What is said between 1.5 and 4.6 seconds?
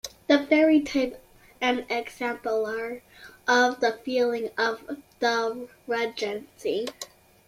and exemplar of the feeling